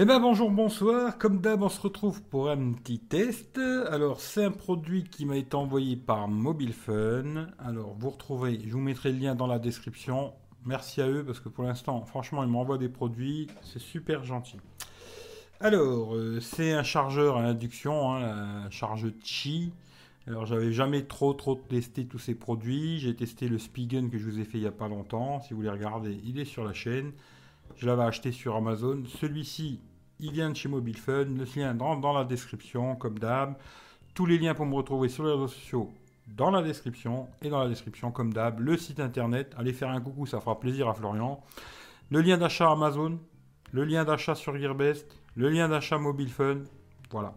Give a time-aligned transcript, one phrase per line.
[0.00, 1.18] Eh ben bonjour, bonsoir.
[1.18, 3.58] Comme d'hab, on se retrouve pour un petit test.
[3.58, 7.48] Alors, c'est un produit qui m'a été envoyé par Mobile Fun.
[7.58, 10.34] Alors, vous retrouverez, je vous mettrai le lien dans la description.
[10.64, 13.48] Merci à eux parce que pour l'instant, franchement, ils m'envoient des produits.
[13.62, 14.58] C'est super gentil.
[15.58, 19.72] Alors, euh, c'est un chargeur à induction, hein, la charge Qi.
[20.28, 23.00] Alors, j'avais jamais trop trop testé tous ces produits.
[23.00, 25.40] J'ai testé le Spigen que je vous ai fait il y a pas longtemps.
[25.40, 27.10] Si vous voulez regarder, il est sur la chaîne.
[27.76, 29.02] Je l'avais acheté sur Amazon.
[29.20, 29.80] Celui-ci,
[30.20, 31.24] il vient de chez Mobile Fun.
[31.24, 33.54] Le lien dans, la description, comme d'hab.
[34.14, 35.92] Tous les liens pour me retrouver sur les réseaux sociaux
[36.26, 37.28] dans la description.
[37.42, 39.54] Et dans la description, comme d'hab, le site internet.
[39.58, 41.40] Allez faire un coucou, ça fera plaisir à Florian.
[42.10, 43.18] Le lien d'achat Amazon.
[43.72, 45.06] Le lien d'achat sur Gearbest.
[45.36, 46.58] Le lien d'achat Mobile Fun.
[47.10, 47.34] Voilà.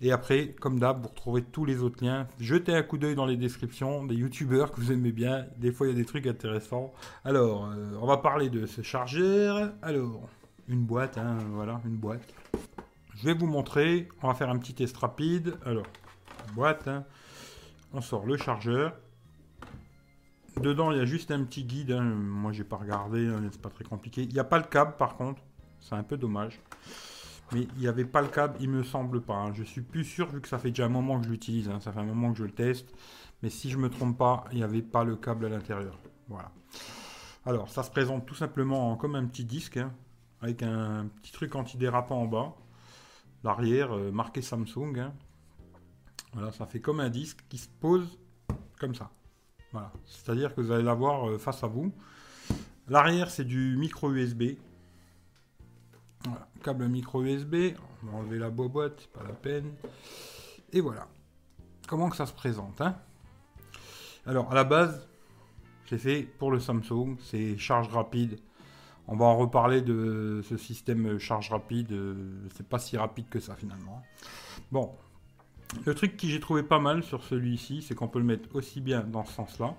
[0.00, 2.26] Et après, comme d'hab, vous retrouvez tous les autres liens.
[2.40, 5.46] Jetez un coup d'œil dans les descriptions des youtubeurs que vous aimez bien.
[5.58, 6.92] Des fois, il y a des trucs intéressants.
[7.24, 9.72] Alors, euh, on va parler de ce chargeur.
[9.80, 10.28] Alors,
[10.68, 12.22] une boîte, hein, voilà, une boîte.
[13.14, 14.08] Je vais vous montrer.
[14.22, 15.56] On va faire un petit test rapide.
[15.64, 15.86] Alors,
[16.54, 16.88] boîte.
[16.88, 17.04] hein.
[17.92, 18.94] On sort le chargeur.
[20.60, 21.92] Dedans, il y a juste un petit guide.
[21.92, 22.02] hein.
[22.02, 23.26] Moi, j'ai pas regardé.
[23.26, 24.22] hein, C'est pas très compliqué.
[24.22, 25.42] Il n'y a pas le câble, par contre.
[25.80, 26.60] C'est un peu dommage.
[27.52, 29.50] Mais il n'y avait pas le câble, il me semble pas.
[29.52, 31.70] Je suis plus sûr vu que ça fait déjà un moment que je l'utilise.
[31.80, 32.88] Ça fait un moment que je le teste.
[33.42, 35.98] Mais si je me trompe pas, il n'y avait pas le câble à l'intérieur.
[36.28, 36.50] Voilà.
[37.44, 39.78] Alors, ça se présente tout simplement comme un petit disque,
[40.42, 42.54] avec un petit truc antidérapant en bas.
[43.44, 44.98] L'arrière euh, marqué Samsung.
[44.98, 45.14] hein.
[46.32, 48.18] Voilà, ça fait comme un disque qui se pose
[48.78, 49.10] comme ça.
[49.72, 49.92] Voilà.
[50.04, 51.92] C'est-à-dire que vous allez l'avoir euh, face à vous.
[52.88, 54.56] L'arrière, c'est du micro USB.
[56.24, 57.74] Voilà, câble micro USB.
[58.02, 59.72] On va enlever la boîte, pas la peine.
[60.72, 61.06] Et voilà.
[61.86, 62.96] Comment que ça se présente hein?
[64.26, 65.08] Alors, à la base,
[65.86, 67.16] c'est fait pour le Samsung.
[67.20, 68.38] C'est charge rapide.
[69.08, 71.92] On va en reparler de ce système charge rapide.
[71.92, 74.02] euh, C'est pas si rapide que ça finalement.
[74.70, 74.94] Bon.
[75.86, 78.82] Le truc que j'ai trouvé pas mal sur celui-ci, c'est qu'on peut le mettre aussi
[78.82, 79.74] bien dans ce sens-là.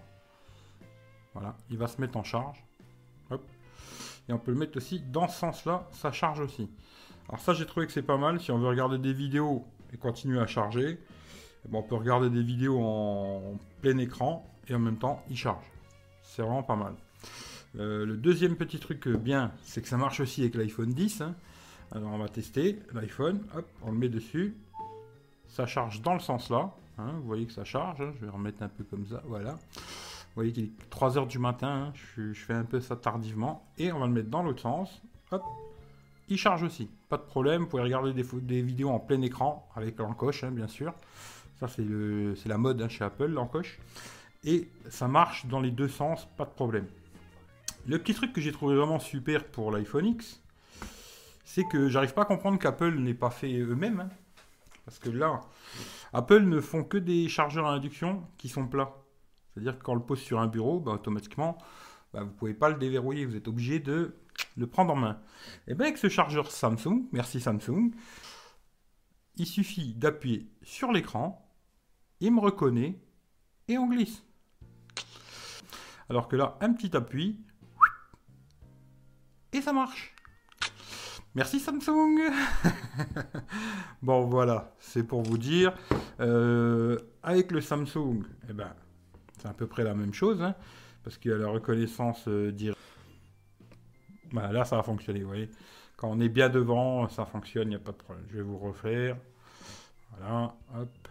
[1.34, 2.64] Voilà, il va se mettre en charge.
[4.28, 6.70] Et on peut le mettre aussi dans ce sens-là, ça charge aussi.
[7.28, 8.40] Alors ça, j'ai trouvé que c'est pas mal.
[8.40, 10.98] Si on veut regarder des vidéos et continuer à charger,
[11.66, 15.38] eh ben, on peut regarder des vidéos en plein écran et en même temps, il
[15.38, 15.66] charge.
[16.22, 16.96] C'est vraiment pas mal.
[17.80, 21.22] Euh, le deuxième petit truc euh, bien, c'est que ça marche aussi avec l'iPhone 10.
[21.22, 21.36] hein.
[21.92, 23.42] Alors on va tester l'iPhone.
[23.56, 24.56] Hop, on le met dessus.
[25.48, 26.72] Ça charge dans le sens là.
[26.98, 27.14] hein.
[27.18, 28.02] Vous voyez que ça charge.
[28.02, 28.12] hein.
[28.20, 29.22] Je vais remettre un peu comme ça.
[29.26, 29.54] Voilà.
[29.54, 33.64] Vous voyez qu'il est 3h du matin, je, fais un peu ça tardivement.
[33.78, 35.02] Et on va le mettre dans l'autre sens.
[35.32, 35.44] Hop,
[36.28, 36.90] il charge aussi.
[37.10, 40.94] Pas de problème, vous pouvez regarder des, vidéos en plein écran avec l'encoche, bien sûr.
[41.60, 43.80] Ça, c'est la mode chez Apple, l'encoche.
[44.44, 46.88] Et ça marche dans les deux sens, pas de problème.
[47.86, 50.42] Le petit truc que j'ai trouvé vraiment super pour l'iPhone X,
[51.44, 54.00] c'est que j'arrive pas à comprendre qu'Apple n'ait pas fait eux-mêmes.
[54.00, 54.10] hein.
[54.86, 55.42] Parce que là,
[56.14, 58.96] Apple ne font que des chargeurs à induction qui sont plats.
[59.54, 61.58] C'est-à-dire que le pose sur un bureau, bah, automatiquement,
[62.14, 63.26] bah, vous ne pouvez pas le déverrouiller.
[63.26, 64.16] Vous êtes obligé de
[64.56, 65.20] le prendre en main.
[65.68, 67.92] Et bien avec ce chargeur Samsung, merci Samsung,
[69.36, 71.50] il suffit d'appuyer sur l'écran,
[72.20, 73.00] il me reconnaît
[73.68, 74.24] et on glisse.
[76.10, 77.40] Alors que là, un petit appui
[79.54, 80.14] et ça marche.
[81.36, 82.20] Merci Samsung.
[84.04, 85.74] bon voilà, c'est pour vous dire.
[86.20, 88.74] Euh, avec le Samsung, eh ben,
[89.40, 90.54] c'est à peu près la même chose, hein,
[91.04, 92.80] parce qu'il y a la reconnaissance euh, directe.
[94.32, 95.50] Voilà, là, ça va fonctionner, vous voyez.
[95.98, 98.26] Quand on est bien devant, ça fonctionne, il n'y a pas de problème.
[98.30, 99.18] Je vais vous refaire.
[100.12, 101.08] Voilà, hop,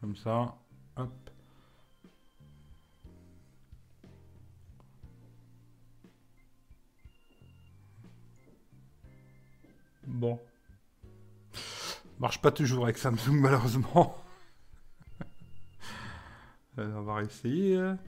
[0.00, 0.54] comme ça,
[0.96, 1.10] hop.
[10.16, 10.40] Bon.
[12.18, 14.16] Marche pas toujours avec Samsung, malheureusement.
[16.78, 17.76] Euh, on va réessayer.
[17.76, 17.98] hein.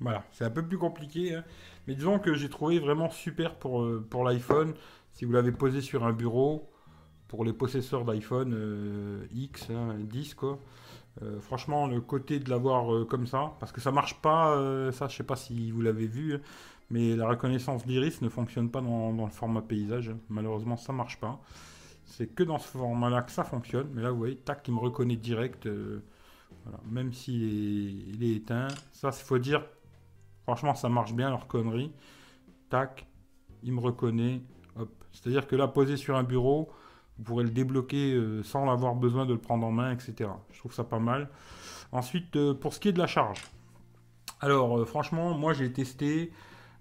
[0.00, 1.34] Voilà, c'est un peu plus compliqué.
[1.34, 1.44] hein.
[1.86, 4.74] Mais disons que j'ai trouvé vraiment super pour, euh, pour l'iPhone.
[5.12, 6.70] Si vous l'avez posé sur un bureau,
[7.28, 10.58] pour les possesseurs d'iPhone euh, X, hein, 10 quoi.
[11.20, 14.92] Euh, franchement, le côté de l'avoir euh, comme ça, parce que ça marche pas, euh,
[14.92, 16.40] ça je sais pas si vous l'avez vu,
[16.90, 20.12] mais la reconnaissance d'iris ne fonctionne pas dans, dans le format paysage.
[20.30, 21.40] Malheureusement, ça marche pas.
[22.06, 23.88] C'est que dans ce format-là que ça fonctionne.
[23.94, 25.68] Mais là, vous voyez, tac, il me reconnaît direct.
[26.84, 28.68] Même s'il est, il est éteint.
[28.92, 29.64] Ça, il faut dire,
[30.42, 31.92] franchement, ça marche bien, leur connerie.
[32.68, 33.06] Tac,
[33.62, 34.42] il me reconnaît.
[34.78, 34.90] Hop.
[35.12, 36.70] C'est-à-dire que là, posé sur un bureau,
[37.18, 40.30] vous pourrez le débloquer euh, sans avoir besoin de le prendre en main, etc.
[40.50, 41.28] Je trouve ça pas mal.
[41.92, 43.42] Ensuite, euh, pour ce qui est de la charge.
[44.40, 46.32] Alors, euh, franchement, moi j'ai testé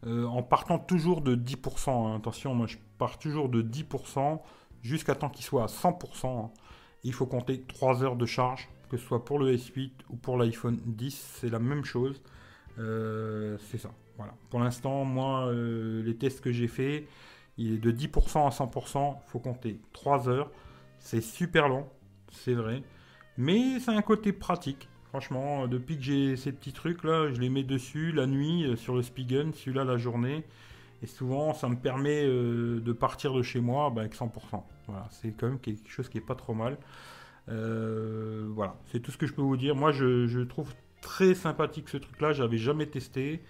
[0.04, 1.92] en partant toujours de 10%.
[1.92, 2.16] Hein.
[2.16, 4.42] Attention, moi je pars toujours de 10%
[4.82, 6.46] jusqu'à temps qu'il soit à 100%.
[6.46, 6.50] Hein.
[7.04, 10.38] Il faut compter 3 heures de charge, que ce soit pour le S8 ou pour
[10.38, 12.20] l'iPhone 10, c'est la même chose.
[12.78, 13.92] C'est ça.
[14.18, 14.34] Voilà.
[14.50, 17.08] Pour l'instant, moi, les tests que j'ai fait,
[17.58, 19.18] il est de 10% à 100%.
[19.26, 20.52] Il faut compter 3 heures.
[21.00, 21.88] C'est super long,
[22.32, 22.84] c'est vrai.
[23.38, 24.88] Mais c'est un côté pratique.
[25.10, 28.76] Franchement, depuis que j'ai ces petits trucs là, je les mets dessus la nuit euh,
[28.78, 30.46] sur le Spigen, celui-là la journée.
[31.02, 34.30] Et souvent, ça me permet euh, de partir de chez moi bah, avec 100%.
[34.88, 36.78] Voilà, c'est quand même quelque chose qui est pas trop mal.
[37.50, 39.76] Euh, voilà, c'est tout ce que je peux vous dire.
[39.76, 42.34] Moi, je, trouve très sympathique ce truc-là.
[42.34, 43.42] J'avais jamais testé.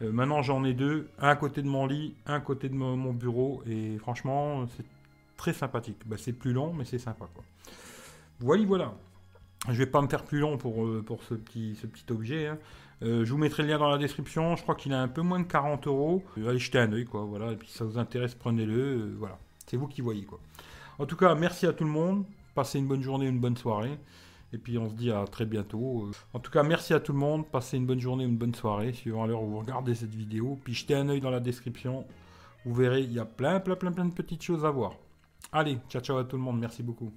[0.00, 3.62] Maintenant, j'en ai deux, un côté de mon lit, un côté de mon, bureau.
[3.68, 4.84] Et franchement, c'est
[5.36, 5.98] très sympathique.
[6.06, 7.26] Bah, c'est plus long, mais c'est sympa.
[7.34, 7.44] Quoi.
[8.40, 8.94] Voilà, voilà.
[9.68, 12.46] Je vais pas me faire plus long pour, euh, pour ce, petit, ce petit objet.
[12.46, 12.58] Hein.
[13.02, 14.56] Euh, je vous mettrai le lien dans la description.
[14.56, 16.22] Je crois qu'il a un peu moins de 40 euros.
[16.38, 17.24] Euh, allez jeter un oeil, quoi.
[17.24, 17.52] Voilà.
[17.52, 19.14] Et puis si ça vous intéresse, prenez-le.
[19.18, 19.38] voilà.
[19.66, 20.38] C'est vous qui voyez, quoi.
[20.98, 22.24] En tout cas, merci à tout le monde.
[22.54, 23.98] Passez une bonne journée, une bonne soirée.
[24.56, 26.08] Et puis on se dit à très bientôt.
[26.32, 27.46] En tout cas, merci à tout le monde.
[27.46, 30.58] Passez une bonne journée, une bonne soirée, suivant l'heure où vous regardez cette vidéo.
[30.64, 32.06] Puis jetez un oeil dans la description.
[32.64, 34.94] Vous verrez, il y a plein, plein, plein, plein de petites choses à voir.
[35.52, 36.58] Allez, ciao, ciao à tout le monde.
[36.58, 37.12] Merci beaucoup.